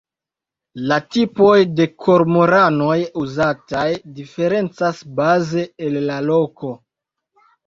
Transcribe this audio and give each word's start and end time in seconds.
La 0.91 0.95
tipoj 1.15 1.57
de 1.79 1.85
kormoranoj 2.05 2.95
uzataj 3.25 3.85
diferencas 4.17 5.03
baze 5.21 5.67
el 5.89 6.01
la 6.09 6.19
loko. 6.31 6.73